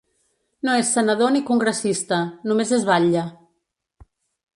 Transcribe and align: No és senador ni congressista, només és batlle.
No 0.67 0.77
és 0.83 0.87
senador 0.95 1.33
ni 1.35 1.41
congressista, 1.49 2.21
només 2.53 2.73
és 2.79 2.87
batlle. 2.89 3.27